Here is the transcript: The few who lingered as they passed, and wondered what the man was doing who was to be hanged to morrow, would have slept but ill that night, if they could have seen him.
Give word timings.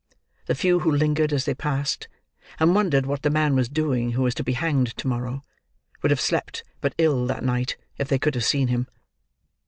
The 0.47 0.55
few 0.55 0.79
who 0.79 0.89
lingered 0.89 1.31
as 1.31 1.45
they 1.45 1.53
passed, 1.53 2.07
and 2.59 2.73
wondered 2.73 3.05
what 3.05 3.21
the 3.21 3.29
man 3.29 3.53
was 3.53 3.69
doing 3.69 4.13
who 4.13 4.23
was 4.23 4.33
to 4.33 4.43
be 4.43 4.53
hanged 4.53 4.97
to 4.97 5.07
morrow, 5.07 5.43
would 6.01 6.09
have 6.09 6.19
slept 6.19 6.63
but 6.79 6.95
ill 6.97 7.27
that 7.27 7.43
night, 7.43 7.77
if 7.99 8.07
they 8.07 8.17
could 8.17 8.33
have 8.33 8.43
seen 8.43 8.69
him. 8.69 8.87